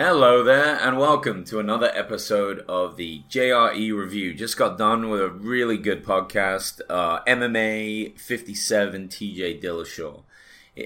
Hello 0.00 0.44
there, 0.44 0.76
and 0.76 0.96
welcome 0.96 1.42
to 1.46 1.58
another 1.58 1.90
episode 1.92 2.60
of 2.68 2.96
the 2.96 3.24
JRE 3.28 3.92
Review. 3.98 4.32
Just 4.32 4.56
got 4.56 4.78
done 4.78 5.10
with 5.10 5.20
a 5.20 5.28
really 5.28 5.76
good 5.76 6.04
podcast, 6.04 6.80
uh, 6.88 7.18
MMA 7.24 8.16
57 8.16 9.08
TJ 9.08 9.60
Dillashaw. 9.60 10.22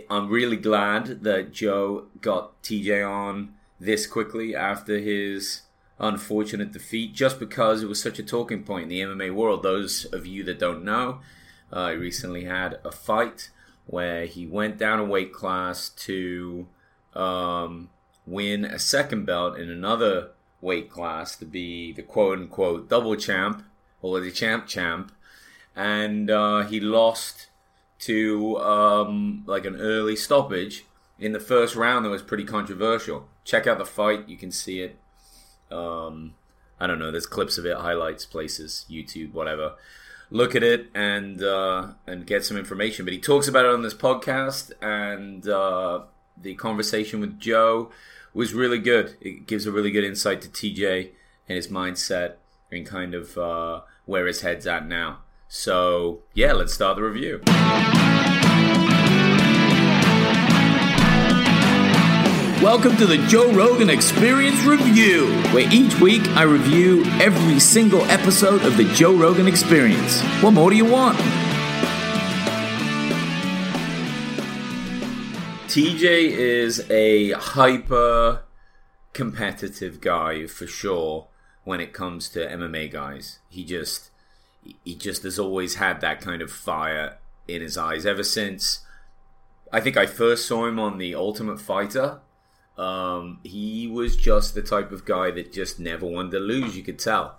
I'm 0.09 0.31
really 0.31 0.57
glad 0.57 1.25
that 1.25 1.53
Joe 1.53 2.07
got 2.23 2.63
TJ 2.63 3.07
on 3.07 3.53
this 3.79 4.07
quickly 4.07 4.57
after 4.57 4.99
his 4.99 5.61
unfortunate 5.99 6.73
defeat, 6.73 7.13
just 7.13 7.39
because 7.39 7.83
it 7.83 7.91
was 7.91 8.03
such 8.03 8.19
a 8.19 8.23
talking 8.23 8.63
point 8.65 8.85
in 8.85 8.89
the 8.89 9.01
MMA 9.03 9.35
world. 9.35 9.63
Those 9.63 10.07
of 10.07 10.25
you 10.25 10.43
that 10.45 10.59
don't 10.59 10.85
know, 10.85 11.21
uh, 11.71 11.91
he 11.91 11.97
recently 11.97 12.45
had 12.45 12.79
a 12.83 12.91
fight 12.91 13.51
where 13.85 14.25
he 14.25 14.47
went 14.47 14.79
down 14.79 15.01
a 15.01 15.05
weight 15.05 15.35
class 15.35 15.91
to. 15.91 16.67
Um, 17.13 17.91
win 18.27 18.65
a 18.65 18.79
second 18.79 19.25
belt 19.25 19.59
in 19.59 19.71
another 19.71 20.31
weight 20.61 20.91
class 20.91 21.37
to 21.37 21.45
be 21.45 21.93
the 21.93 22.03
quote 22.03 22.39
unquote 22.39 22.89
double 22.89 23.17
champ 23.17 23.65
or 24.01 24.21
the 24.21 24.31
champ 24.31 24.67
champ. 24.67 25.13
And 25.75 26.31
uh, 26.31 26.63
he 26.63 26.81
lost 26.81 27.49
to 28.01 28.59
um, 28.59 29.43
like 29.47 29.65
an 29.65 29.77
early 29.77 30.17
stoppage 30.17 30.85
in 31.19 31.33
the 31.33 31.41
first 31.41 31.77
round 31.77 32.05
that 32.05 32.11
was 32.11 32.23
pretty 32.23 32.45
controversial. 32.45 33.29
Check 33.45 33.67
out 33.67 33.79
the 33.79 33.85
fight, 33.85 34.29
you 34.29 34.37
can 34.37 34.51
see 34.51 34.81
it. 34.81 34.99
Um, 35.71 36.35
I 36.81 36.87
don't 36.87 36.99
know, 36.99 37.11
there's 37.11 37.27
clips 37.27 37.59
of 37.59 37.67
it, 37.67 37.77
highlights, 37.77 38.27
places, 38.27 38.85
YouTube, 38.91 39.33
whatever. 39.33 39.75
Look 40.31 40.57
at 40.57 40.63
it 40.63 40.89
and 40.95 41.43
uh, 41.43 41.89
and 42.07 42.27
get 42.27 42.45
some 42.45 42.57
information. 42.57 43.05
But 43.05 43.13
he 43.13 43.21
talks 43.21 43.49
about 43.49 43.67
it 43.67 43.71
on 43.71 43.83
this 43.83 43.95
podcast, 43.95 44.73
and 44.81 45.47
uh, 45.47 46.05
the 46.41 46.55
conversation 46.55 47.21
with 47.21 47.39
Joe 47.39 47.91
was 48.35 48.55
really 48.55 48.79
good. 48.79 49.17
It 49.21 49.47
gives 49.47 49.67
a 49.67 49.73
really 49.73 49.91
good 49.91 50.05
insight 50.05 50.41
to 50.43 50.49
TJ 50.49 51.11
and 51.49 51.57
his 51.57 51.69
mindset 51.69 52.35
and 52.71 52.87
kind 52.87 53.15
of 53.15 53.37
uh, 53.37 53.83
where 54.07 54.27
his 54.27 54.41
head's 54.41 54.67
at 54.67 54.87
now. 54.87 55.19
So, 55.49 56.23
yeah, 56.33 56.53
let's 56.53 56.73
start 56.73 56.97
the 56.97 57.03
review. 57.03 57.43
Welcome 62.63 62.97
to 62.99 63.07
the 63.07 63.19
Joe 63.29 63.53
Rogan 63.53 63.91
Experience 63.91 64.63
Review, 64.63 65.27
where 65.53 65.69
each 65.73 66.01
week 66.01 66.27
I 66.29 66.45
review 66.45 67.05
every 67.21 67.59
single 67.61 68.03
episode 68.03 68.63
of 68.63 68.77
the 68.77 68.85
Joe 68.95 69.15
Rogan 69.15 69.49
Experience. 69.49 70.23
What 70.41 70.53
more 70.53 70.71
do 70.71 70.77
you 70.77 70.87
want? 70.87 71.19
TJ 75.73 76.05
is 76.05 76.91
a 76.91 77.31
hyper 77.31 78.43
competitive 79.15 80.03
guy 80.03 80.47
for 80.47 80.67
sure 80.67 81.29
when 81.65 81.81
it 81.81 81.95
comes 81.95 82.29
to 82.29 82.47
MMA 82.47 82.93
guys. 82.93 83.39
He 83.49 83.65
just 83.65 84.11
he 84.85 84.95
just 84.95 85.23
has 85.23 85.39
always 85.39 85.77
had 85.77 86.03
that 86.03 86.21
kind 86.21 86.43
of 86.43 86.53
fire 86.53 87.17
in 87.49 87.63
his 87.63 87.79
eyes 87.79 88.05
ever 88.05 88.23
since 88.23 88.81
I 89.73 89.81
think 89.81 89.97
I 89.97 90.05
first 90.05 90.47
saw 90.47 90.67
him 90.67 90.79
on 90.79 90.99
the 90.99 91.15
Ultimate 91.15 91.59
Fighter. 91.59 92.21
Um, 92.77 93.41
he 93.43 93.89
was 93.89 94.15
just 94.15 94.55
the 94.55 94.61
type 94.61 94.93
of 94.93 95.07
guy 95.07 95.31
that 95.31 95.55
just 95.55 95.81
never 95.81 96.05
wanted 96.05 96.33
to 96.33 96.41
lose. 96.41 96.77
You 96.77 96.83
could 96.83 96.99
tell. 96.99 97.39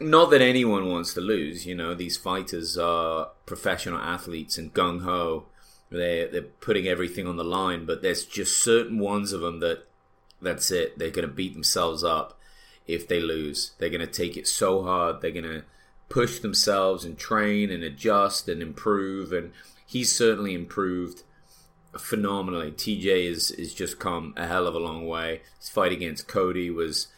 Not 0.00 0.30
that 0.30 0.40
anyone 0.40 0.88
wants 0.88 1.12
to 1.12 1.20
lose. 1.20 1.66
You 1.66 1.74
know, 1.74 1.94
these 1.94 2.16
fighters 2.16 2.78
are 2.78 3.32
professional 3.44 3.98
athletes 3.98 4.56
and 4.56 4.72
gung 4.72 5.02
ho 5.02 5.44
they 5.94 6.28
they're 6.30 6.42
putting 6.42 6.86
everything 6.86 7.26
on 7.26 7.36
the 7.36 7.44
line, 7.44 7.86
but 7.86 8.02
there's 8.02 8.24
just 8.24 8.62
certain 8.62 8.98
ones 8.98 9.32
of 9.32 9.40
them 9.40 9.60
that 9.60 9.86
that's 10.40 10.70
it. 10.70 10.98
They're 10.98 11.10
going 11.10 11.28
to 11.28 11.34
beat 11.34 11.54
themselves 11.54 12.04
up 12.04 12.38
if 12.86 13.08
they 13.08 13.20
lose. 13.20 13.72
They're 13.78 13.90
going 13.90 14.00
to 14.00 14.06
take 14.06 14.36
it 14.36 14.46
so 14.46 14.82
hard. 14.82 15.20
They're 15.20 15.30
going 15.30 15.44
to 15.44 15.64
push 16.08 16.38
themselves 16.38 17.04
and 17.04 17.18
train 17.18 17.70
and 17.70 17.82
adjust 17.82 18.48
and 18.48 18.62
improve. 18.62 19.32
And 19.32 19.52
he's 19.86 20.14
certainly 20.14 20.54
improved 20.54 21.22
phenomenally. 21.98 22.72
TJ 22.72 23.26
is 23.26 23.50
is 23.50 23.74
just 23.74 23.98
come 23.98 24.34
a 24.36 24.46
hell 24.46 24.66
of 24.66 24.74
a 24.74 24.78
long 24.78 25.06
way. 25.06 25.42
His 25.58 25.68
fight 25.68 25.92
against 25.92 26.28
Cody 26.28 26.70
was, 26.70 27.08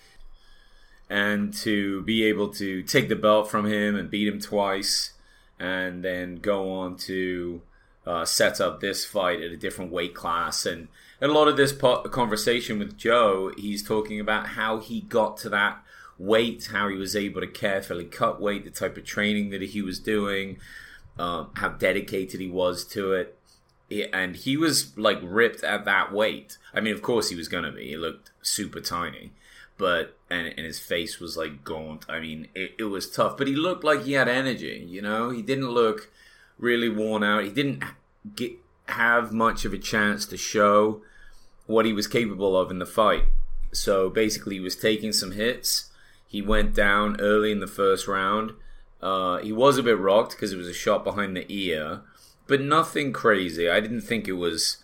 and 1.08 1.52
to 1.54 2.02
be 2.02 2.24
able 2.24 2.48
to 2.54 2.82
take 2.82 3.08
the 3.08 3.16
belt 3.16 3.50
from 3.50 3.66
him 3.66 3.96
and 3.96 4.10
beat 4.10 4.28
him 4.28 4.40
twice, 4.40 5.12
and 5.58 6.04
then 6.04 6.36
go 6.36 6.72
on 6.72 6.96
to 6.96 7.62
uh, 8.06 8.24
sets 8.24 8.60
up 8.60 8.80
this 8.80 9.04
fight 9.04 9.40
at 9.40 9.50
a 9.50 9.56
different 9.56 9.90
weight 9.90 10.14
class. 10.14 10.64
And, 10.64 10.88
and 11.20 11.30
a 11.30 11.34
lot 11.34 11.48
of 11.48 11.56
this 11.56 11.72
po- 11.72 12.02
conversation 12.02 12.78
with 12.78 12.96
Joe, 12.96 13.52
he's 13.56 13.82
talking 13.82 14.20
about 14.20 14.48
how 14.48 14.78
he 14.78 15.00
got 15.00 15.36
to 15.38 15.48
that 15.50 15.82
weight, 16.18 16.68
how 16.72 16.88
he 16.88 16.96
was 16.96 17.16
able 17.16 17.40
to 17.40 17.46
carefully 17.46 18.04
cut 18.04 18.40
weight, 18.40 18.64
the 18.64 18.70
type 18.70 18.96
of 18.96 19.04
training 19.04 19.50
that 19.50 19.62
he 19.62 19.82
was 19.82 19.98
doing, 19.98 20.58
um, 21.18 21.50
how 21.54 21.68
dedicated 21.68 22.40
he 22.40 22.48
was 22.48 22.84
to 22.84 23.12
it. 23.12 23.38
And 24.12 24.36
he 24.36 24.56
was 24.56 24.96
like 24.98 25.18
ripped 25.22 25.62
at 25.62 25.84
that 25.84 26.12
weight. 26.12 26.58
I 26.74 26.80
mean, 26.80 26.94
of 26.94 27.02
course 27.02 27.28
he 27.28 27.36
was 27.36 27.48
gonna 27.48 27.70
be. 27.70 27.88
He 27.88 27.96
looked 27.96 28.30
super 28.42 28.80
tiny, 28.80 29.30
but 29.78 30.16
and, 30.28 30.48
and 30.48 30.66
his 30.66 30.80
face 30.80 31.20
was 31.20 31.36
like 31.36 31.62
gaunt. 31.62 32.04
I 32.08 32.18
mean, 32.18 32.48
it, 32.52 32.72
it 32.80 32.84
was 32.84 33.08
tough, 33.08 33.36
but 33.36 33.46
he 33.46 33.54
looked 33.54 33.84
like 33.84 34.02
he 34.02 34.14
had 34.14 34.28
energy. 34.28 34.84
You 34.88 35.02
know, 35.02 35.30
he 35.30 35.40
didn't 35.40 35.70
look 35.70 36.10
really 36.58 36.88
worn 36.88 37.22
out. 37.22 37.44
He 37.44 37.50
didn't 37.50 37.84
get 38.34 38.52
have 38.88 39.32
much 39.32 39.64
of 39.64 39.72
a 39.72 39.78
chance 39.78 40.24
to 40.26 40.36
show 40.36 41.02
what 41.66 41.84
he 41.84 41.92
was 41.92 42.06
capable 42.06 42.56
of 42.56 42.70
in 42.70 42.78
the 42.78 42.86
fight. 42.86 43.24
So 43.72 44.08
basically, 44.08 44.54
he 44.56 44.60
was 44.60 44.76
taking 44.76 45.12
some 45.12 45.32
hits. 45.32 45.90
He 46.26 46.40
went 46.40 46.74
down 46.74 47.20
early 47.20 47.52
in 47.52 47.60
the 47.60 47.66
first 47.66 48.06
round. 48.06 48.52
Uh, 49.02 49.38
he 49.38 49.52
was 49.52 49.76
a 49.76 49.82
bit 49.82 49.98
rocked 49.98 50.32
because 50.32 50.52
it 50.52 50.56
was 50.56 50.68
a 50.68 50.74
shot 50.74 51.04
behind 51.04 51.36
the 51.36 51.46
ear, 51.48 52.00
but 52.46 52.60
nothing 52.60 53.12
crazy. 53.12 53.68
I 53.68 53.80
didn't 53.80 54.00
think 54.00 54.26
it 54.26 54.32
was 54.32 54.78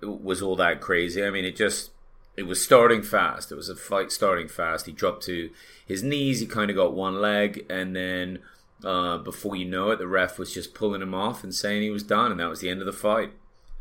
it 0.00 0.22
was 0.22 0.42
all 0.42 0.56
that 0.56 0.80
crazy. 0.80 1.24
I 1.24 1.30
mean, 1.30 1.44
it 1.44 1.56
just 1.56 1.90
it 2.36 2.44
was 2.44 2.62
starting 2.62 3.02
fast. 3.02 3.52
It 3.52 3.56
was 3.56 3.68
a 3.68 3.76
fight 3.76 4.10
starting 4.10 4.48
fast. 4.48 4.86
He 4.86 4.92
dropped 4.92 5.22
to 5.24 5.50
his 5.86 6.02
knees. 6.02 6.40
He 6.40 6.46
kind 6.46 6.70
of 6.70 6.76
got 6.76 6.94
one 6.94 7.20
leg, 7.20 7.66
and 7.68 7.94
then 7.94 8.38
uh, 8.84 9.18
before 9.18 9.56
you 9.56 9.64
know 9.64 9.90
it, 9.90 9.98
the 9.98 10.06
ref 10.06 10.38
was 10.38 10.52
just 10.52 10.74
pulling 10.74 11.02
him 11.02 11.14
off 11.14 11.42
and 11.44 11.54
saying 11.54 11.82
he 11.82 11.90
was 11.90 12.02
done, 12.02 12.30
and 12.30 12.40
that 12.40 12.48
was 12.48 12.60
the 12.60 12.68
end 12.68 12.80
of 12.80 12.86
the 12.86 12.92
fight. 12.92 13.32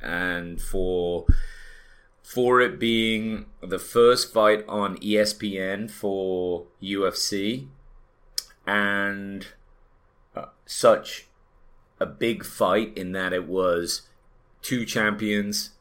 And 0.01 0.61
for 0.61 1.25
for 2.23 2.61
it 2.61 2.79
being 2.79 3.45
the 3.61 3.79
first 3.79 4.33
fight 4.33 4.63
on 4.67 4.97
ESPN 4.97 5.89
for 5.89 6.67
UFC, 6.81 7.67
and 8.65 9.47
uh, 10.35 10.45
such 10.65 11.27
a 11.99 12.05
big 12.05 12.45
fight 12.45 12.97
in 12.97 13.11
that 13.11 13.33
it 13.33 13.47
was 13.47 14.03
two 14.61 14.85
champions 14.85 15.71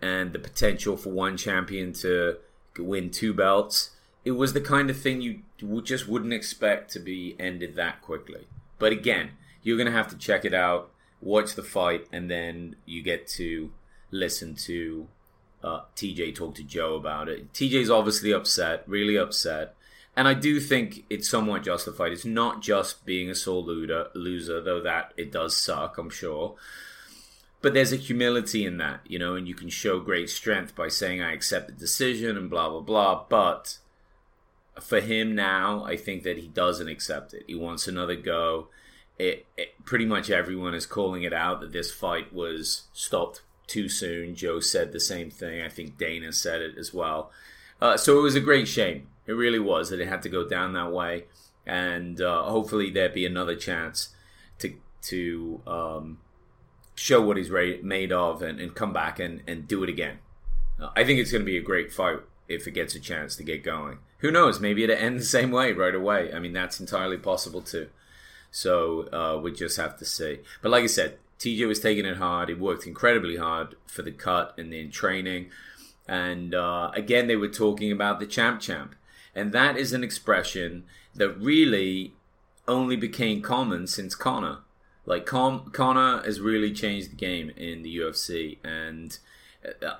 and 0.00 0.32
the 0.32 0.38
potential 0.38 0.96
for 0.96 1.10
one 1.10 1.36
champion 1.36 1.92
to 1.92 2.36
win 2.78 3.10
two 3.10 3.32
belts. 3.32 3.90
It 4.24 4.32
was 4.32 4.52
the 4.52 4.60
kind 4.60 4.90
of 4.90 4.98
thing 4.98 5.20
you 5.20 5.42
just 5.82 6.08
wouldn't 6.08 6.32
expect 6.32 6.90
to 6.92 6.98
be 6.98 7.36
ended 7.38 7.76
that 7.76 8.02
quickly. 8.02 8.46
But 8.82 8.90
again, 8.90 9.30
you're 9.62 9.76
going 9.76 9.86
to 9.86 9.96
have 9.96 10.08
to 10.08 10.18
check 10.18 10.44
it 10.44 10.52
out, 10.52 10.90
watch 11.20 11.54
the 11.54 11.62
fight, 11.62 12.08
and 12.10 12.28
then 12.28 12.74
you 12.84 13.00
get 13.00 13.28
to 13.28 13.70
listen 14.10 14.56
to 14.56 15.06
uh, 15.62 15.82
TJ 15.94 16.34
talk 16.34 16.56
to 16.56 16.64
Joe 16.64 16.96
about 16.96 17.28
it. 17.28 17.52
TJ's 17.52 17.90
obviously 17.90 18.32
upset, 18.32 18.82
really 18.88 19.16
upset. 19.16 19.76
And 20.16 20.26
I 20.26 20.34
do 20.34 20.58
think 20.58 21.04
it's 21.08 21.30
somewhat 21.30 21.62
justified. 21.62 22.10
It's 22.10 22.24
not 22.24 22.60
just 22.60 23.06
being 23.06 23.30
a 23.30 23.36
sore 23.36 23.62
loser, 23.62 24.08
loser, 24.16 24.60
though 24.60 24.82
that 24.82 25.14
it 25.16 25.30
does 25.30 25.56
suck, 25.56 25.96
I'm 25.96 26.10
sure. 26.10 26.56
But 27.60 27.74
there's 27.74 27.92
a 27.92 27.96
humility 27.96 28.66
in 28.66 28.78
that, 28.78 29.02
you 29.06 29.16
know, 29.16 29.36
and 29.36 29.46
you 29.46 29.54
can 29.54 29.68
show 29.68 30.00
great 30.00 30.28
strength 30.28 30.74
by 30.74 30.88
saying, 30.88 31.22
I 31.22 31.34
accept 31.34 31.68
the 31.68 31.72
decision 31.72 32.36
and 32.36 32.50
blah, 32.50 32.68
blah, 32.68 32.80
blah. 32.80 33.26
But 33.28 33.78
for 34.80 35.00
him 35.00 35.34
now, 35.34 35.84
I 35.84 35.96
think 35.96 36.22
that 36.22 36.38
he 36.38 36.48
doesn't 36.48 36.88
accept 36.88 37.34
it. 37.34 37.44
He 37.46 37.54
wants 37.54 37.86
another 37.86 38.16
go. 38.16 38.68
It, 39.18 39.46
it, 39.56 39.84
pretty 39.84 40.06
much 40.06 40.30
everyone 40.30 40.74
is 40.74 40.86
calling 40.86 41.22
it 41.22 41.32
out 41.32 41.60
that 41.60 41.72
this 41.72 41.92
fight 41.92 42.32
was 42.32 42.84
stopped 42.92 43.42
too 43.66 43.88
soon. 43.88 44.34
Joe 44.34 44.60
said 44.60 44.92
the 44.92 45.00
same 45.00 45.30
thing. 45.30 45.60
I 45.62 45.68
think 45.68 45.98
Dana 45.98 46.32
said 46.32 46.60
it 46.60 46.78
as 46.78 46.94
well. 46.94 47.30
Uh, 47.80 47.96
so 47.96 48.18
it 48.18 48.22
was 48.22 48.34
a 48.34 48.40
great 48.40 48.68
shame. 48.68 49.08
It 49.26 49.32
really 49.32 49.58
was 49.58 49.90
that 49.90 50.00
it 50.00 50.08
had 50.08 50.22
to 50.22 50.28
go 50.28 50.48
down 50.48 50.72
that 50.72 50.92
way, 50.92 51.24
and 51.66 52.20
uh, 52.20 52.42
hopefully 52.44 52.90
there 52.90 53.08
be 53.08 53.26
another 53.26 53.54
chance 53.54 54.10
to 54.58 54.74
to 55.02 55.60
um, 55.66 56.18
show 56.94 57.20
what 57.20 57.36
he's 57.36 57.50
made 57.50 58.12
of 58.12 58.42
and, 58.42 58.60
and, 58.60 58.74
come 58.74 58.92
back 58.92 59.18
and, 59.18 59.42
and 59.46 59.66
do 59.66 59.82
it 59.82 59.88
again. 59.88 60.18
Uh, 60.80 60.90
I 60.94 61.04
think 61.04 61.18
it's 61.18 61.32
going 61.32 61.42
to 61.42 61.46
be 61.46 61.56
a 61.56 61.62
great 61.62 61.92
fight 61.92 62.20
if 62.52 62.66
it 62.66 62.72
gets 62.72 62.94
a 62.94 63.00
chance 63.00 63.36
to 63.36 63.42
get 63.42 63.64
going 63.64 63.98
who 64.22 64.30
knows? 64.30 64.60
Maybe 64.60 64.84
it'll 64.84 64.96
end 64.96 65.18
the 65.18 65.24
same 65.24 65.50
way 65.50 65.72
right 65.72 65.94
away. 65.94 66.32
I 66.32 66.38
mean, 66.38 66.52
that's 66.52 66.78
entirely 66.78 67.18
possible 67.18 67.60
too. 67.60 67.88
So 68.52 69.08
uh, 69.12 69.40
we 69.42 69.52
just 69.52 69.76
have 69.76 69.98
to 69.98 70.04
see. 70.04 70.38
But 70.62 70.70
like 70.70 70.84
I 70.84 70.86
said, 70.86 71.18
TJ 71.40 71.66
was 71.66 71.80
taking 71.80 72.06
it 72.06 72.18
hard. 72.18 72.48
He 72.48 72.54
worked 72.54 72.86
incredibly 72.86 73.36
hard 73.36 73.74
for 73.86 74.02
the 74.02 74.12
cut 74.12 74.54
and 74.56 74.72
then 74.72 74.92
training. 74.92 75.50
And 76.06 76.54
uh, 76.54 76.92
again, 76.94 77.26
they 77.26 77.34
were 77.34 77.48
talking 77.48 77.90
about 77.90 78.20
the 78.20 78.26
champ 78.26 78.60
champ. 78.60 78.94
And 79.34 79.52
that 79.52 79.76
is 79.76 79.92
an 79.92 80.04
expression 80.04 80.84
that 81.14 81.30
really 81.30 82.12
only 82.68 82.94
became 82.94 83.42
common 83.42 83.88
since 83.88 84.14
Conor. 84.14 84.58
Like 85.04 85.26
Con- 85.26 85.70
Conor 85.72 86.22
has 86.24 86.40
really 86.40 86.72
changed 86.72 87.10
the 87.10 87.16
game 87.16 87.50
in 87.56 87.82
the 87.82 87.96
UFC, 87.96 88.58
and 88.62 89.18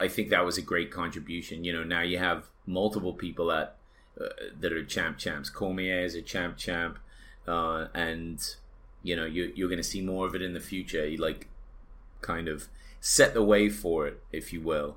I 0.01 0.09
think 0.09 0.31
that 0.31 0.45
was 0.45 0.59
a 0.59 0.63
great 0.63 0.91
contribution. 0.91 1.65
You 1.65 1.73
know, 1.73 1.85
now 1.85 2.03
you 2.03 2.19
have 2.19 2.49
multiple 2.67 3.13
people 3.13 3.47
that 3.47 3.77
uh, 4.21 4.29
that 4.59 4.73
are 4.73 4.85
champ 4.85 5.19
champs. 5.19 5.49
Cormier 5.49 6.01
is 6.01 6.15
a 6.15 6.23
champ 6.23 6.57
champ, 6.57 6.99
uh, 7.47 7.87
and 7.95 8.45
you 9.03 9.17
know 9.17 9.25
you, 9.25 9.53
you're 9.55 9.69
going 9.69 9.79
to 9.79 9.85
see 9.85 10.01
more 10.01 10.27
of 10.27 10.35
it 10.35 10.43
in 10.43 10.53
the 10.53 10.61
future. 10.61 11.07
He 11.07 11.17
like 11.17 11.49
kind 12.21 12.49
of 12.49 12.69
set 13.01 13.35
the 13.35 13.43
way 13.43 13.69
for 13.69 14.07
it, 14.07 14.23
if 14.33 14.53
you 14.53 14.61
will. 14.61 14.97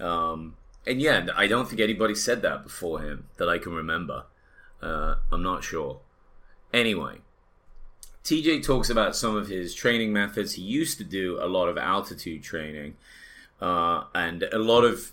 Um, 0.00 0.56
and 0.86 1.00
yeah, 1.00 1.26
I 1.36 1.46
don't 1.46 1.68
think 1.68 1.80
anybody 1.80 2.14
said 2.14 2.42
that 2.42 2.62
before 2.62 3.00
him 3.00 3.28
that 3.36 3.48
I 3.48 3.58
can 3.58 3.72
remember. 3.72 4.24
Uh, 4.82 5.16
I'm 5.32 5.42
not 5.42 5.64
sure. 5.64 6.00
Anyway, 6.72 7.18
TJ 8.24 8.64
talks 8.64 8.90
about 8.90 9.16
some 9.16 9.36
of 9.36 9.48
his 9.48 9.74
training 9.74 10.12
methods. 10.12 10.54
He 10.54 10.62
used 10.62 10.98
to 10.98 11.04
do 11.04 11.38
a 11.40 11.46
lot 11.46 11.68
of 11.68 11.78
altitude 11.78 12.42
training, 12.42 12.96
uh, 13.60 14.04
and 14.14 14.42
a 14.44 14.58
lot 14.58 14.84
of 14.84 15.12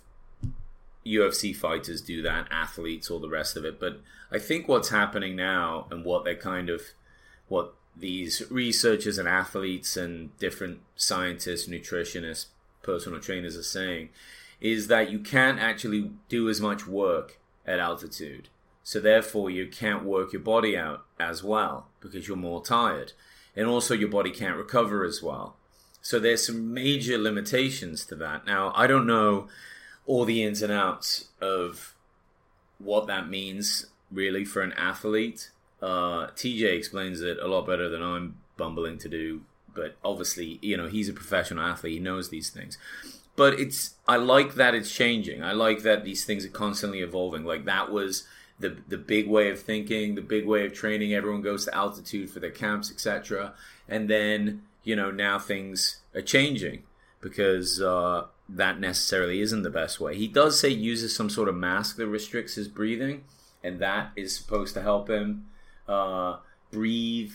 UFC 1.06 1.56
fighters 1.56 2.02
do 2.02 2.22
that, 2.22 2.48
athletes, 2.52 3.10
all 3.10 3.20
the 3.20 3.30
rest 3.30 3.58
of 3.58 3.66
it. 3.66 3.80
But 3.80 4.02
I 4.32 4.40
think 4.40 4.68
what's 4.68 4.90
happening 4.90 5.36
now, 5.36 5.88
and 5.90 6.06
what 6.06 6.24
they're 6.24 6.36
kind 6.36 6.70
of, 6.70 6.82
what 7.48 7.74
these 7.96 8.44
researchers 8.50 9.18
and 9.18 9.28
athletes 9.28 9.98
and 9.98 10.38
different 10.38 10.80
scientists, 10.96 11.68
nutritionists, 11.68 12.48
personal 12.84 13.20
trainers 13.20 13.58
are 13.58 13.64
saying, 13.64 14.10
is 14.60 14.88
that 14.88 15.12
you 15.12 15.20
can't 15.20 15.60
actually 15.60 16.12
do 16.30 16.50
as 16.50 16.62
much 16.62 16.88
work 16.88 17.40
at 17.66 17.80
altitude. 17.80 18.50
So 18.84 19.00
therefore, 19.00 19.50
you 19.50 19.68
can't 19.68 20.04
work 20.04 20.34
your 20.34 20.42
body 20.42 20.78
out 20.78 21.06
as 21.20 21.44
well 21.44 21.88
because 22.00 22.28
you're 22.28 22.38
more 22.38 22.64
tired, 22.64 23.14
and 23.56 23.68
also 23.68 23.94
your 23.94 24.10
body 24.10 24.32
can't 24.32 24.58
recover 24.58 25.04
as 25.04 25.22
well. 25.22 25.56
So 26.02 26.20
there's 26.20 26.46
some 26.46 26.74
major 26.74 27.18
limitations 27.18 28.06
to 28.06 28.16
that. 28.16 28.46
Now, 28.46 28.74
I 28.76 28.88
don't 28.88 29.06
know 29.06 29.48
all 30.06 30.26
the 30.26 30.44
ins 30.44 30.62
and 30.62 30.72
outs 30.72 31.30
of 31.40 31.96
what 32.80 33.08
that 33.08 33.30
means 33.30 33.86
really 34.12 34.44
for 34.44 34.62
an 34.62 34.74
athlete. 34.74 35.52
Uh, 35.82 36.28
TJ 36.36 36.76
explains 36.78 37.22
it 37.22 37.38
a 37.40 37.48
lot 37.48 37.66
better 37.66 37.90
than 37.90 38.02
I'm 38.02 38.38
bumbling 38.58 38.98
to 39.00 39.10
do, 39.10 39.42
but 39.74 39.96
obviously, 40.04 40.60
you 40.62 40.76
know, 40.76 40.88
he's 40.88 41.10
a 41.10 41.14
professional 41.14 41.64
athlete. 41.64 41.94
He 41.94 42.00
knows 42.00 42.30
these 42.30 42.50
things. 42.50 42.78
But 43.36 43.60
it's 43.60 43.96
I 44.08 44.18
like 44.18 44.56
that 44.56 44.76
it's 44.76 44.94
changing. 44.94 45.44
I 45.44 45.54
like 45.54 45.84
that 45.84 46.04
these 46.04 46.26
things 46.26 46.46
are 46.46 46.50
constantly 46.50 47.00
evolving. 47.00 47.46
Like 47.46 47.66
that 47.66 47.92
was 47.92 48.28
the 48.60 48.78
the 48.88 48.98
big 48.98 49.28
way 49.28 49.50
of 49.50 49.60
thinking, 49.60 50.16
the 50.16 50.22
big 50.22 50.46
way 50.46 50.66
of 50.66 50.74
training. 50.74 51.14
Everyone 51.14 51.42
goes 51.42 51.66
to 51.66 51.76
altitude 51.76 52.30
for 52.30 52.40
their 52.40 52.52
camps, 52.52 52.92
etc. 52.92 53.54
And 53.88 54.10
then 54.10 54.64
you 54.84 54.96
know 54.96 55.12
now 55.12 55.40
things 55.40 55.98
are 56.16 56.22
changing 56.22 56.84
because 57.22 57.82
uh, 57.82 58.26
that 58.50 58.80
necessarily 58.80 59.42
isn't 59.42 59.64
the 59.64 59.70
best 59.70 60.00
way. 60.00 60.16
He 60.16 60.28
does 60.28 60.60
say 60.60 60.70
uses 60.70 61.16
some 61.16 61.30
sort 61.30 61.50
of 61.50 61.56
mask 61.56 61.98
that 61.98 62.08
restricts 62.08 62.56
his 62.56 62.68
breathing, 62.68 63.24
and 63.64 63.80
that 63.80 64.12
is 64.16 64.36
supposed 64.36 64.74
to 64.74 64.82
help 64.82 65.10
him 65.10 65.48
uh, 65.88 66.38
breathe 66.72 67.34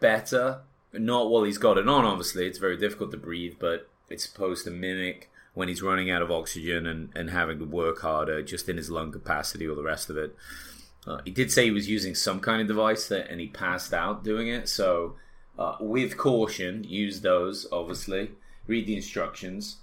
better. 0.00 0.60
Not 0.92 1.30
while 1.30 1.42
he's 1.42 1.58
got 1.58 1.78
it 1.78 1.88
on, 1.88 2.04
obviously. 2.04 2.46
It's 2.46 2.58
very 2.58 2.76
difficult 2.76 3.10
to 3.10 3.18
breathe, 3.18 3.56
but 3.58 3.88
it's 4.08 4.24
supposed 4.24 4.64
to 4.64 4.70
mimic 4.70 5.30
when 5.54 5.68
he's 5.68 5.82
running 5.82 6.10
out 6.10 6.22
of 6.22 6.30
oxygen 6.30 6.86
and, 6.86 7.10
and 7.14 7.30
having 7.30 7.58
to 7.58 7.64
work 7.64 8.00
harder 8.00 8.42
just 8.42 8.68
in 8.68 8.76
his 8.76 8.90
lung 8.90 9.12
capacity 9.12 9.66
or 9.66 9.74
the 9.74 9.82
rest 9.82 10.08
of 10.08 10.16
it. 10.16 10.34
Uh, 11.06 11.20
he 11.24 11.30
did 11.30 11.50
say 11.50 11.64
he 11.64 11.70
was 11.70 11.88
using 11.88 12.14
some 12.14 12.40
kind 12.40 12.60
of 12.60 12.68
device 12.68 13.08
that, 13.08 13.30
and 13.30 13.40
he 13.40 13.48
passed 13.48 13.92
out 13.92 14.24
doing 14.24 14.48
it. 14.48 14.68
So, 14.68 15.16
uh, 15.58 15.76
with 15.80 16.16
caution, 16.16 16.84
use 16.84 17.20
those, 17.20 17.66
obviously. 17.72 18.30
Read 18.66 18.86
the 18.86 18.96
instructions. 18.96 19.78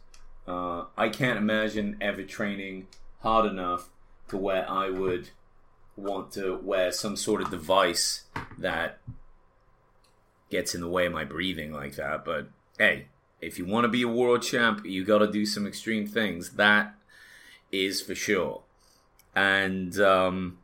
Uh, 0.47 0.85
I 0.95 1.09
can't 1.09 1.37
imagine 1.37 1.97
ever 1.99 2.23
training 2.23 2.87
hard 3.21 3.45
enough 3.45 3.89
to 4.29 4.37
where 4.37 4.69
I 4.69 4.89
would 4.89 5.29
want 5.97 6.31
to 6.33 6.57
wear 6.57 6.91
some 6.91 7.15
sort 7.15 7.41
of 7.41 7.49
device 7.49 8.25
that 8.57 8.99
gets 10.49 10.75
in 10.75 10.81
the 10.81 10.87
way 10.87 11.07
of 11.07 11.13
my 11.13 11.25
breathing 11.25 11.73
like 11.73 11.95
that. 11.95 12.23
But 12.23 12.49
hey, 12.77 13.07
if 13.41 13.57
you 13.57 13.65
want 13.65 13.85
to 13.85 13.89
be 13.89 14.03
a 14.03 14.07
world 14.07 14.43
champ, 14.43 14.85
you 14.85 15.03
got 15.03 15.19
to 15.19 15.31
do 15.31 15.45
some 15.45 15.65
extreme 15.65 16.05
things. 16.07 16.51
That 16.51 16.95
is 17.71 18.01
for 18.01 18.15
sure. 18.15 18.61
And 19.35 19.99
um, 19.99 20.59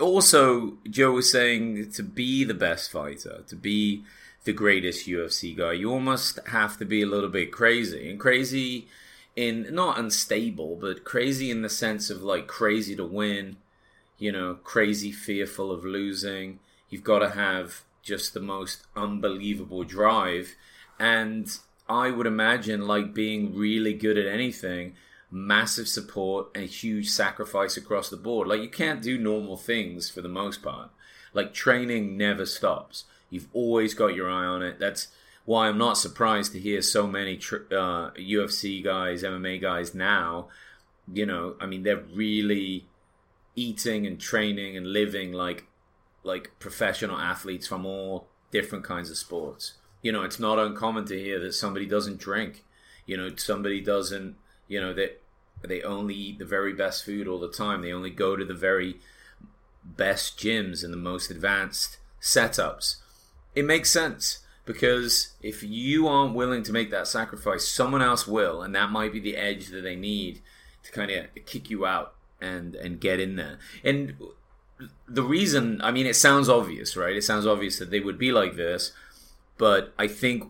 also, 0.00 0.78
Joe 0.88 1.12
was 1.12 1.30
saying 1.30 1.92
to 1.92 2.02
be 2.02 2.44
the 2.44 2.54
best 2.54 2.90
fighter, 2.90 3.44
to 3.46 3.56
be 3.56 4.04
the 4.44 4.52
greatest 4.52 5.06
UFC 5.06 5.56
guy, 5.56 5.72
you 5.72 5.90
almost 5.90 6.38
have 6.48 6.78
to 6.78 6.84
be 6.84 7.02
a 7.02 7.06
little 7.06 7.28
bit 7.28 7.52
crazy. 7.52 8.10
And 8.10 8.18
crazy 8.18 8.88
in 9.36 9.74
not 9.74 9.98
unstable, 9.98 10.76
but 10.76 11.04
crazy 11.04 11.50
in 11.50 11.62
the 11.62 11.68
sense 11.68 12.10
of 12.10 12.22
like 12.22 12.46
crazy 12.46 12.96
to 12.96 13.04
win, 13.04 13.56
you 14.18 14.32
know, 14.32 14.58
crazy 14.64 15.12
fearful 15.12 15.70
of 15.70 15.84
losing. 15.84 16.58
You've 16.88 17.04
got 17.04 17.20
to 17.20 17.30
have 17.30 17.82
just 18.02 18.34
the 18.34 18.40
most 18.40 18.86
unbelievable 18.96 19.84
drive 19.84 20.56
and 21.00 21.58
I 21.88 22.10
would 22.10 22.26
imagine 22.26 22.86
like 22.86 23.14
being 23.14 23.56
really 23.56 23.94
good 23.94 24.18
at 24.18 24.26
anything, 24.26 24.94
massive 25.30 25.88
support 25.88 26.48
and 26.54 26.66
huge 26.66 27.08
sacrifice 27.08 27.76
across 27.76 28.08
the 28.08 28.16
board. 28.16 28.48
Like 28.48 28.62
you 28.62 28.68
can't 28.68 29.02
do 29.02 29.18
normal 29.18 29.56
things 29.56 30.10
for 30.10 30.20
the 30.20 30.28
most 30.28 30.62
part. 30.62 30.90
Like 31.32 31.54
training 31.54 32.16
never 32.16 32.46
stops. 32.46 33.04
You've 33.30 33.48
always 33.52 33.94
got 33.94 34.14
your 34.14 34.30
eye 34.30 34.44
on 34.44 34.62
it. 34.62 34.78
That's 34.78 35.08
why 35.44 35.68
I'm 35.68 35.78
not 35.78 35.96
surprised 35.96 36.52
to 36.52 36.58
hear 36.58 36.82
so 36.82 37.06
many 37.06 37.36
uh, 37.36 38.10
UFC 38.10 38.82
guys, 38.82 39.22
MMA 39.22 39.60
guys 39.60 39.94
now. 39.94 40.48
You 41.12 41.26
know, 41.26 41.56
I 41.60 41.66
mean, 41.66 41.82
they're 41.82 42.04
really 42.14 42.86
eating 43.56 44.06
and 44.06 44.20
training 44.20 44.76
and 44.76 44.86
living 44.86 45.32
like 45.32 45.66
like 46.22 46.50
professional 46.58 47.18
athletes 47.18 47.66
from 47.66 47.86
all 47.86 48.28
different 48.50 48.84
kinds 48.84 49.10
of 49.10 49.16
sports 49.16 49.74
you 50.02 50.12
know, 50.12 50.22
it's 50.22 50.40
not 50.40 50.58
uncommon 50.58 51.04
to 51.06 51.18
hear 51.18 51.38
that 51.40 51.54
somebody 51.54 51.86
doesn't 51.86 52.18
drink. 52.18 52.64
You 53.06 53.16
know, 53.16 53.30
somebody 53.36 53.80
doesn't, 53.80 54.36
you 54.70 54.80
know, 54.80 54.94
that 54.94 55.20
they, 55.62 55.68
they 55.68 55.82
only 55.82 56.14
eat 56.14 56.38
the 56.38 56.44
very 56.44 56.72
best 56.72 57.04
food 57.04 57.28
all 57.28 57.38
the 57.38 57.50
time. 57.50 57.82
They 57.82 57.92
only 57.92 58.10
go 58.10 58.36
to 58.36 58.44
the 58.44 58.54
very 58.54 58.96
best 59.84 60.38
gyms 60.38 60.82
and 60.82 60.92
the 60.92 60.98
most 60.98 61.30
advanced 61.30 61.98
setups. 62.22 62.96
It 63.54 63.64
makes 63.64 63.90
sense 63.90 64.38
because 64.64 65.34
if 65.42 65.62
you 65.62 66.06
aren't 66.06 66.34
willing 66.34 66.62
to 66.62 66.72
make 66.72 66.90
that 66.90 67.06
sacrifice, 67.08 67.68
someone 67.68 68.02
else 68.02 68.26
will, 68.26 68.62
and 68.62 68.74
that 68.74 68.90
might 68.90 69.12
be 69.12 69.20
the 69.20 69.36
edge 69.36 69.68
that 69.68 69.82
they 69.82 69.96
need 69.96 70.40
to 70.84 70.92
kind 70.92 71.10
of 71.10 71.26
kick 71.44 71.68
you 71.68 71.84
out 71.84 72.14
and 72.40 72.74
and 72.76 73.00
get 73.00 73.20
in 73.20 73.36
there. 73.36 73.58
And 73.84 74.14
the 75.06 75.22
reason, 75.22 75.80
I 75.82 75.90
mean, 75.90 76.06
it 76.06 76.16
sounds 76.16 76.48
obvious, 76.48 76.96
right? 76.96 77.16
It 77.16 77.24
sounds 77.24 77.46
obvious 77.46 77.78
that 77.78 77.90
they 77.90 78.00
would 78.00 78.16
be 78.16 78.32
like 78.32 78.56
this 78.56 78.92
but 79.60 79.92
I 79.98 80.08
think 80.08 80.44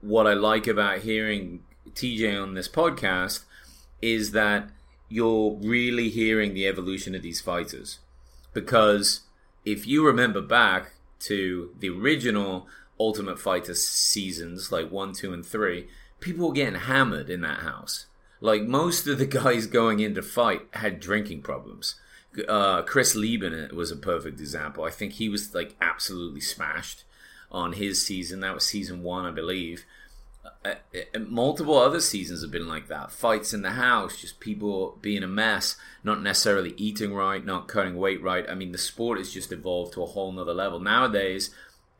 what 0.00 0.26
I 0.26 0.32
like 0.32 0.66
about 0.66 1.00
hearing 1.00 1.60
TJ 1.90 2.42
on 2.42 2.54
this 2.54 2.70
podcast 2.70 3.40
is 4.06 4.30
that 4.30 4.68
you're 5.08 5.58
really 5.60 6.08
hearing 6.08 6.54
the 6.54 6.66
evolution 6.66 7.12
of 7.16 7.22
these 7.22 7.40
fighters. 7.40 7.98
Because 8.52 9.22
if 9.64 9.84
you 9.84 10.06
remember 10.06 10.40
back 10.40 10.92
to 11.20 11.74
the 11.80 11.90
original 11.90 12.68
Ultimate 13.00 13.40
Fighter 13.40 13.74
seasons, 13.74 14.70
like 14.70 14.92
1, 14.92 15.12
2, 15.14 15.32
and 15.32 15.44
3, 15.44 15.88
people 16.20 16.46
were 16.46 16.54
getting 16.54 16.80
hammered 16.80 17.28
in 17.28 17.40
that 17.40 17.60
house. 17.60 18.06
Like 18.40 18.62
most 18.62 19.08
of 19.08 19.18
the 19.18 19.26
guys 19.42 19.66
going 19.66 19.98
in 19.98 20.14
to 20.14 20.22
fight 20.22 20.62
had 20.74 21.00
drinking 21.00 21.42
problems. 21.42 21.96
Uh, 22.48 22.82
Chris 22.82 23.16
Leben 23.16 23.68
was 23.74 23.90
a 23.90 23.96
perfect 23.96 24.38
example. 24.38 24.84
I 24.84 24.90
think 24.90 25.14
he 25.14 25.28
was 25.28 25.52
like 25.52 25.74
absolutely 25.80 26.42
smashed 26.42 27.02
on 27.50 27.72
his 27.72 28.06
season. 28.06 28.38
That 28.40 28.54
was 28.54 28.66
season 28.66 29.02
one, 29.02 29.24
I 29.24 29.32
believe. 29.32 29.84
Uh, 30.64 30.74
uh, 30.94 31.18
multiple 31.18 31.78
other 31.78 32.00
seasons 32.00 32.42
have 32.42 32.50
been 32.50 32.68
like 32.68 32.88
that. 32.88 33.12
Fights 33.12 33.52
in 33.54 33.62
the 33.62 33.72
house, 33.72 34.20
just 34.20 34.40
people 34.40 34.98
being 35.00 35.22
a 35.22 35.28
mess, 35.28 35.76
not 36.04 36.22
necessarily 36.22 36.74
eating 36.76 37.14
right, 37.14 37.44
not 37.44 37.68
cutting 37.68 37.96
weight 37.96 38.22
right. 38.22 38.48
I 38.48 38.54
mean, 38.54 38.72
the 38.72 38.78
sport 38.78 39.18
has 39.18 39.32
just 39.32 39.52
evolved 39.52 39.92
to 39.94 40.02
a 40.02 40.06
whole 40.06 40.32
nother 40.32 40.54
level. 40.54 40.80
Nowadays, 40.80 41.50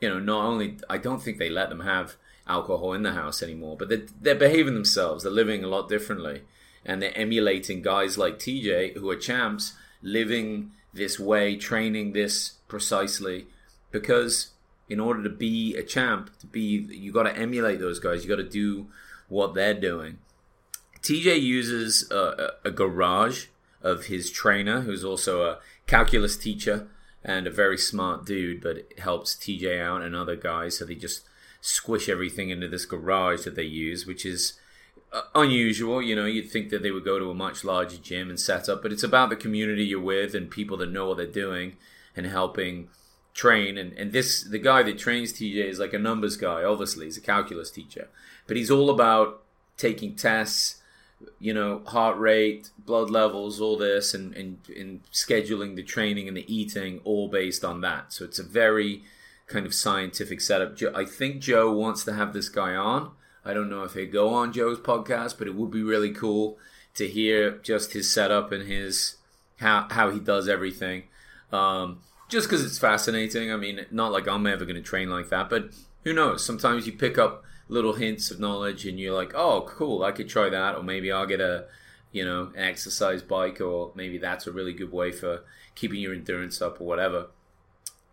you 0.00 0.08
know, 0.08 0.18
not 0.18 0.44
only, 0.44 0.78
I 0.88 0.98
don't 0.98 1.22
think 1.22 1.38
they 1.38 1.50
let 1.50 1.68
them 1.68 1.80
have 1.80 2.16
alcohol 2.46 2.92
in 2.92 3.02
the 3.02 3.12
house 3.12 3.42
anymore, 3.42 3.76
but 3.76 3.88
they're, 3.88 4.06
they're 4.20 4.34
behaving 4.34 4.74
themselves. 4.74 5.22
They're 5.22 5.32
living 5.32 5.64
a 5.64 5.68
lot 5.68 5.88
differently. 5.88 6.42
And 6.84 7.02
they're 7.02 7.16
emulating 7.16 7.82
guys 7.82 8.16
like 8.16 8.38
TJ, 8.38 8.96
who 8.96 9.10
are 9.10 9.16
champs, 9.16 9.74
living 10.02 10.70
this 10.94 11.18
way, 11.18 11.56
training 11.56 12.12
this 12.12 12.52
precisely, 12.68 13.46
because 13.90 14.50
in 14.88 15.00
order 15.00 15.22
to 15.22 15.30
be 15.30 15.74
a 15.76 15.82
champ, 15.82 16.30
to 16.38 16.46
be 16.46 16.60
you 16.60 17.12
got 17.12 17.24
to 17.24 17.36
emulate 17.36 17.80
those 17.80 17.98
guys. 17.98 18.22
You 18.22 18.28
got 18.28 18.36
to 18.36 18.48
do 18.48 18.86
what 19.28 19.54
they're 19.54 19.74
doing. 19.74 20.18
TJ 21.02 21.40
uses 21.40 22.10
a, 22.10 22.52
a, 22.64 22.70
garage 22.70 23.46
of 23.82 24.06
his 24.06 24.30
trainer, 24.30 24.80
who's 24.80 25.04
also 25.04 25.42
a 25.44 25.58
calculus 25.86 26.36
teacher 26.36 26.88
and 27.24 27.46
a 27.46 27.50
very 27.50 27.78
smart 27.78 28.24
dude, 28.24 28.60
but 28.60 28.76
it 28.78 28.98
helps 28.98 29.34
TJ 29.34 29.80
out 29.80 30.02
and 30.02 30.16
other 30.16 30.36
guys. 30.36 30.78
So 30.78 30.84
they 30.84 30.94
just 30.94 31.22
squish 31.60 32.08
everything 32.08 32.50
into 32.50 32.68
this 32.68 32.84
garage 32.84 33.44
that 33.44 33.54
they 33.54 33.64
use, 33.64 34.06
which 34.06 34.26
is 34.26 34.58
uh, 35.12 35.22
unusual. 35.34 36.02
You 36.02 36.16
know, 36.16 36.24
you'd 36.24 36.50
think 36.50 36.70
that 36.70 36.82
they 36.82 36.90
would 36.90 37.04
go 37.04 37.18
to 37.18 37.30
a 37.30 37.34
much 37.34 37.64
larger 37.64 37.98
gym 37.98 38.28
and 38.28 38.38
set 38.38 38.68
up, 38.68 38.82
but 38.82 38.92
it's 38.92 39.02
about 39.02 39.30
the 39.30 39.36
community 39.36 39.84
you're 39.84 40.00
with 40.00 40.34
and 40.34 40.50
people 40.50 40.76
that 40.78 40.90
know 40.90 41.06
what 41.06 41.18
they're 41.18 41.26
doing 41.26 41.76
and 42.16 42.26
helping 42.26 42.88
train. 43.36 43.76
And, 43.76 43.92
and 43.92 44.12
this, 44.12 44.42
the 44.42 44.58
guy 44.58 44.82
that 44.82 44.98
trains 44.98 45.32
TJ 45.32 45.68
is 45.68 45.78
like 45.78 45.92
a 45.92 45.98
numbers 45.98 46.36
guy, 46.36 46.64
obviously, 46.64 47.04
he's 47.04 47.18
a 47.18 47.20
calculus 47.20 47.70
teacher, 47.70 48.08
but 48.46 48.56
he's 48.56 48.70
all 48.70 48.90
about 48.90 49.42
taking 49.76 50.16
tests, 50.16 50.80
you 51.38 51.52
know, 51.52 51.82
heart 51.86 52.18
rate, 52.18 52.70
blood 52.78 53.10
levels, 53.10 53.60
all 53.60 53.76
this, 53.76 54.14
and, 54.14 54.34
and, 54.34 54.58
and 54.74 55.04
scheduling 55.12 55.76
the 55.76 55.82
training 55.82 56.26
and 56.26 56.36
the 56.36 56.52
eating, 56.52 57.00
all 57.04 57.28
based 57.28 57.64
on 57.64 57.82
that. 57.82 58.12
So 58.12 58.24
it's 58.24 58.38
a 58.38 58.42
very 58.42 59.02
kind 59.46 59.66
of 59.66 59.74
scientific 59.74 60.40
setup. 60.40 60.76
I 60.94 61.04
think 61.04 61.40
Joe 61.40 61.70
wants 61.70 62.04
to 62.04 62.14
have 62.14 62.32
this 62.32 62.48
guy 62.48 62.74
on. 62.74 63.12
I 63.44 63.52
don't 63.54 63.70
know 63.70 63.84
if 63.84 63.94
he'd 63.94 64.12
go 64.12 64.30
on 64.30 64.52
Joe's 64.52 64.80
podcast, 64.80 65.38
but 65.38 65.46
it 65.46 65.54
would 65.54 65.70
be 65.70 65.82
really 65.82 66.10
cool 66.10 66.58
to 66.94 67.06
hear 67.06 67.58
just 67.58 67.92
his 67.92 68.10
setup 68.10 68.50
and 68.50 68.66
his 68.66 69.16
how 69.58 69.86
how 69.90 70.10
he 70.10 70.18
does 70.18 70.48
everything. 70.48 71.04
Um, 71.52 72.00
just 72.28 72.48
because 72.48 72.64
it's 72.64 72.78
fascinating. 72.78 73.52
I 73.52 73.56
mean, 73.56 73.86
not 73.90 74.12
like 74.12 74.26
I'm 74.28 74.46
ever 74.46 74.64
going 74.64 74.76
to 74.76 74.82
train 74.82 75.10
like 75.10 75.28
that, 75.28 75.48
but 75.48 75.70
who 76.04 76.12
knows? 76.12 76.44
Sometimes 76.44 76.86
you 76.86 76.92
pick 76.92 77.18
up 77.18 77.44
little 77.68 77.94
hints 77.94 78.30
of 78.30 78.40
knowledge 78.40 78.86
and 78.86 78.98
you're 78.98 79.16
like, 79.16 79.34
oh, 79.34 79.62
cool, 79.68 80.04
I 80.04 80.12
could 80.12 80.28
try 80.28 80.48
that, 80.48 80.76
or 80.76 80.82
maybe 80.82 81.10
I'll 81.10 81.26
get 81.26 81.40
a, 81.40 81.66
you 82.12 82.24
know, 82.24 82.52
an 82.54 82.64
exercise 82.64 83.22
bike, 83.22 83.60
or 83.60 83.92
maybe 83.94 84.18
that's 84.18 84.46
a 84.46 84.52
really 84.52 84.72
good 84.72 84.92
way 84.92 85.12
for 85.12 85.44
keeping 85.74 86.00
your 86.00 86.14
endurance 86.14 86.62
up 86.62 86.80
or 86.80 86.84
whatever. 86.84 87.26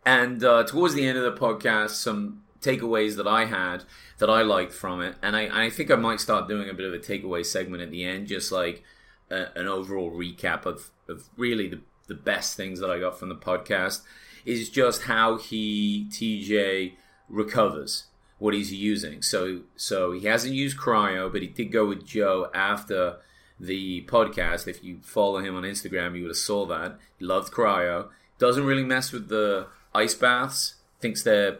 And 0.05 0.43
uh, 0.43 0.63
towards 0.63 0.96
the 0.96 1.08
end 1.08 1.17
of 1.17 1.24
the 1.24 1.39
podcast, 1.39 1.91
some 1.91 2.43
takeaways 2.62 3.15
that 3.17 3.27
I 3.27 3.46
had 3.46 3.84
that 4.17 4.29
I 4.29 4.41
liked 4.41 4.74
from 4.74 5.01
it, 5.01 5.15
and 5.22 5.36
I, 5.36 5.65
I 5.65 5.70
think 5.70 5.91
I 5.91 5.96
might 5.96 6.20
start 6.20 6.48
doing 6.48 6.70
a 6.70 6.74
bit 6.74 6.86
of 6.86 6.93
a 6.93 7.00
takeaway 7.00 7.46
segment 7.46 7.84
at 7.84 7.91
the 7.91 8.05
end, 8.05 8.27
just 8.27 8.51
like 8.51 8.84
a, 9.29 9.48
an 9.55 9.67
overall 9.67 10.12
recap 10.12 10.65
of, 10.65 10.91
of 11.08 11.29
really 11.38 11.67
the 11.67 11.82
the 12.07 12.15
best 12.15 12.55
things 12.55 12.79
that 12.79 12.89
I 12.89 13.00
got 13.00 13.17
from 13.17 13.29
the 13.29 13.36
podcast 13.36 14.01
is 14.45 14.69
just 14.69 15.03
how 15.03 15.38
he 15.38 16.07
TJ 16.10 16.93
recovers 17.29 18.05
what 18.39 18.53
he's 18.53 18.74
using. 18.74 19.22
So 19.22 19.62
so 19.75 20.12
he 20.12 20.27
hasn't 20.27 20.53
used 20.53 20.77
cryo, 20.77 21.31
but 21.31 21.41
he 21.41 21.48
did 21.48 21.72
go 21.72 21.86
with 21.86 22.05
Joe 22.05 22.50
after 22.53 23.17
the 23.60 24.03
podcast. 24.05 24.67
If 24.67 24.83
you 24.83 25.00
follow 25.01 25.39
him 25.39 25.55
on 25.55 25.63
Instagram, 25.63 26.15
you 26.15 26.24
would 26.24 26.31
have 26.31 26.38
saw 26.38 26.65
that. 26.65 27.00
He 27.17 27.25
loved 27.25 27.53
cryo. 27.53 28.10
Doesn't 28.39 28.65
really 28.65 28.83
mess 28.83 29.12
with 29.12 29.29
the 29.29 29.67
ice 29.93 30.15
baths. 30.15 30.75
Thinks 31.00 31.24
they're 31.24 31.60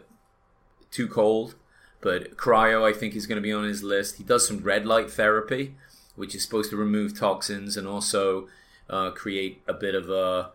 too 0.90 1.08
cold. 1.08 1.54
But 2.00 2.36
cryo, 2.36 2.84
I 2.84 2.92
think, 2.92 3.14
is 3.14 3.26
going 3.26 3.36
to 3.36 3.42
be 3.42 3.52
on 3.52 3.64
his 3.64 3.82
list. 3.82 4.16
He 4.16 4.24
does 4.24 4.46
some 4.46 4.58
red 4.58 4.84
light 4.84 5.10
therapy, 5.10 5.74
which 6.16 6.34
is 6.34 6.42
supposed 6.42 6.68
to 6.70 6.76
remove 6.76 7.18
toxins 7.18 7.78
and 7.78 7.88
also 7.88 8.46
uh, 8.88 9.10
create 9.10 9.62
a 9.66 9.74
bit 9.74 9.94
of 9.94 10.08
a 10.08 10.50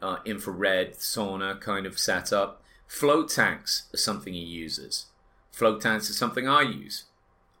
uh, 0.00 0.18
infrared 0.24 0.94
sauna 0.94 1.60
kind 1.60 1.86
of 1.86 1.98
setup. 1.98 2.62
Float 2.86 3.30
tanks 3.30 3.88
is 3.92 4.02
something 4.02 4.32
he 4.32 4.40
uses. 4.40 5.06
Float 5.52 5.80
tanks 5.80 6.08
is 6.08 6.16
something 6.16 6.48
I 6.48 6.62
use. 6.62 7.04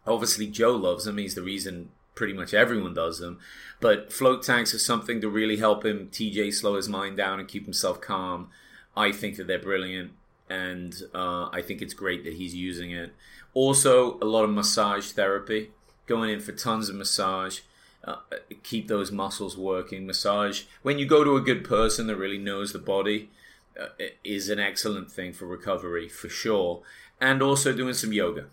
Obviously, 0.06 0.46
Joe 0.46 0.74
loves 0.74 1.04
them. 1.04 1.18
He's 1.18 1.34
the 1.34 1.42
reason 1.42 1.90
pretty 2.14 2.32
much 2.32 2.52
everyone 2.52 2.94
does 2.94 3.18
them. 3.18 3.38
But 3.80 4.12
float 4.12 4.42
tanks 4.42 4.74
are 4.74 4.78
something 4.78 5.20
to 5.20 5.28
really 5.28 5.58
help 5.58 5.84
him, 5.84 6.08
TJ, 6.10 6.52
slow 6.52 6.74
his 6.74 6.88
mind 6.88 7.16
down 7.16 7.38
and 7.38 7.48
keep 7.48 7.64
himself 7.64 8.00
calm. 8.00 8.48
I 8.96 9.12
think 9.12 9.36
that 9.36 9.46
they're 9.46 9.60
brilliant, 9.60 10.10
and 10.50 10.94
uh, 11.14 11.48
I 11.52 11.62
think 11.62 11.80
it's 11.80 11.94
great 11.94 12.24
that 12.24 12.34
he's 12.34 12.54
using 12.54 12.90
it. 12.90 13.14
Also, 13.54 14.18
a 14.20 14.24
lot 14.24 14.42
of 14.42 14.50
massage 14.50 15.12
therapy, 15.12 15.70
going 16.06 16.30
in 16.30 16.40
for 16.40 16.52
tons 16.52 16.88
of 16.88 16.96
massage 16.96 17.60
uh, 18.08 18.36
keep 18.62 18.88
those 18.88 19.12
muscles 19.12 19.56
working. 19.56 20.06
Massage 20.06 20.62
when 20.82 20.98
you 20.98 21.06
go 21.06 21.24
to 21.24 21.36
a 21.36 21.40
good 21.40 21.64
person 21.64 22.06
that 22.06 22.16
really 22.16 22.38
knows 22.38 22.72
the 22.72 22.78
body 22.78 23.30
uh, 23.78 23.86
is 24.24 24.48
an 24.48 24.58
excellent 24.58 25.10
thing 25.10 25.32
for 25.32 25.46
recovery 25.46 26.08
for 26.08 26.28
sure. 26.28 26.82
And 27.20 27.42
also 27.42 27.72
doing 27.72 27.94
some 27.94 28.12
yoga. 28.12 28.46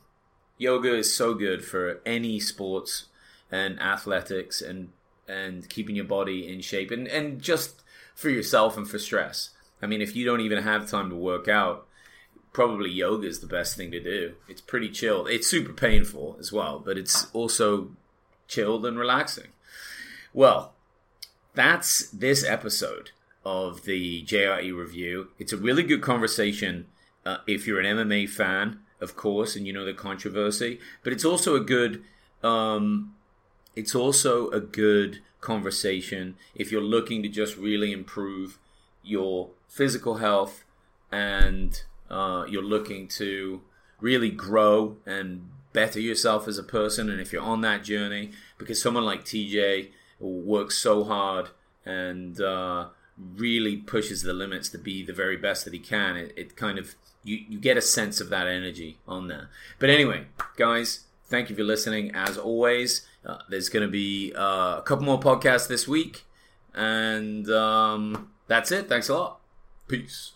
Yoga 0.57 0.95
is 0.95 1.13
so 1.13 1.33
good 1.33 1.63
for 1.63 2.01
any 2.05 2.39
sports 2.39 3.05
and 3.51 3.79
athletics 3.79 4.61
and 4.61 4.89
and 5.27 5.69
keeping 5.69 5.95
your 5.95 6.05
body 6.05 6.47
in 6.47 6.61
shape 6.61 6.91
and, 6.91 7.07
and 7.07 7.41
just 7.41 7.81
for 8.13 8.29
yourself 8.29 8.77
and 8.77 8.87
for 8.87 8.99
stress. 8.99 9.49
I 9.81 9.87
mean, 9.87 10.01
if 10.01 10.15
you 10.15 10.25
don't 10.25 10.41
even 10.41 10.63
have 10.63 10.89
time 10.89 11.09
to 11.09 11.15
work 11.15 11.47
out, 11.47 11.87
probably 12.53 12.89
yoga 12.89 13.27
is 13.27 13.39
the 13.39 13.47
best 13.47 13.75
thing 13.75 13.91
to 13.91 13.99
do. 13.99 14.35
It's 14.47 14.61
pretty 14.61 14.89
chill. 14.89 15.25
It's 15.25 15.47
super 15.47 15.73
painful 15.73 16.37
as 16.39 16.51
well, 16.51 16.79
but 16.79 16.97
it's 16.97 17.27
also 17.33 17.89
chilled 18.47 18.85
and 18.85 18.97
relaxing. 18.97 19.47
Well, 20.33 20.73
that's 21.53 22.09
this 22.09 22.43
episode 22.43 23.11
of 23.45 23.83
the 23.83 24.23
JRE 24.23 24.75
review. 24.75 25.29
It's 25.39 25.53
a 25.53 25.57
really 25.57 25.83
good 25.83 26.01
conversation 26.01 26.87
uh, 27.25 27.37
if 27.47 27.65
you're 27.65 27.79
an 27.79 27.97
MMA 27.97 28.29
fan, 28.29 28.79
of 28.99 29.15
course, 29.15 29.55
and 29.55 29.65
you 29.65 29.73
know 29.73 29.85
the 29.85 29.93
controversy. 29.93 30.79
But 31.03 31.13
it's 31.13 31.25
also 31.25 31.55
a 31.55 31.59
good, 31.59 32.03
um, 32.43 33.15
it's 33.75 33.95
also 33.95 34.49
a 34.49 34.59
good 34.59 35.21
conversation 35.41 36.35
if 36.55 36.71
you're 36.71 36.81
looking 36.81 37.21
to 37.23 37.29
just 37.29 37.55
really 37.55 37.91
improve 37.91 38.57
your 39.03 39.49
physical 39.67 40.15
health 40.15 40.63
and 41.11 41.83
uh, 42.09 42.45
you're 42.49 42.63
looking 42.63 43.07
to 43.07 43.61
really 44.01 44.29
grow 44.29 44.97
and 45.05 45.49
better 45.75 45.99
yourself 45.99 46.47
as 46.47 46.57
a 46.57 46.63
person. 46.63 47.09
And 47.09 47.21
if 47.21 47.31
you're 47.31 47.43
on 47.43 47.61
that 47.61 47.83
journey, 47.83 48.31
because 48.57 48.81
someone 48.81 49.05
like 49.05 49.25
TJ 49.25 49.89
works 50.19 50.77
so 50.77 51.03
hard 51.03 51.49
and 51.85 52.41
uh, 52.41 52.87
really 53.35 53.75
pushes 53.77 54.23
the 54.23 54.33
limits 54.33 54.69
to 54.69 54.79
be 54.79 55.05
the 55.05 55.13
very 55.13 55.37
best 55.37 55.65
that 55.65 55.73
he 55.73 55.79
can, 55.79 56.15
it, 56.15 56.33
it 56.35 56.55
kind 56.55 56.79
of 56.79 56.95
you, 57.23 57.43
you 57.49 57.59
get 57.59 57.75
a 57.75 57.81
sense 57.81 58.21
of 58.21 58.29
that 58.29 58.47
energy 58.47 58.97
on 59.07 59.27
there. 59.27 59.49
But 59.77 59.89
anyway, 59.89 60.25
guys, 60.55 61.05
thank 61.25 61.49
you 61.49 61.55
for 61.55 61.63
listening. 61.63 62.15
As 62.15 62.37
always, 62.37 63.05
uh, 63.25 63.39
there's 63.49 63.69
going 63.69 63.85
to 63.85 63.91
be 63.91 64.33
uh, 64.35 64.77
a 64.77 64.83
couple 64.85 65.05
more 65.05 65.19
podcasts 65.19 65.67
this 65.67 65.87
week. 65.87 66.23
And 66.73 67.49
um, 67.49 68.31
that's 68.47 68.71
it. 68.71 68.87
Thanks 68.87 69.09
a 69.09 69.15
lot. 69.15 69.39
Peace. 69.87 70.34